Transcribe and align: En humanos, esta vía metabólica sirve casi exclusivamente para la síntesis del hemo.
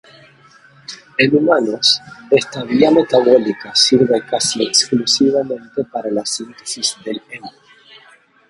En 1.19 1.35
humanos, 1.37 2.01
esta 2.31 2.63
vía 2.63 2.89
metabólica 2.89 3.75
sirve 3.75 4.25
casi 4.25 4.63
exclusivamente 4.63 5.83
para 5.83 6.09
la 6.09 6.25
síntesis 6.25 6.97
del 7.05 7.21
hemo. 7.29 7.51